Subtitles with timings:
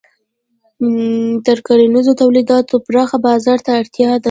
[1.45, 4.19] د کرنیزو تولیداتو پراخ بازار ته اړتیا ده.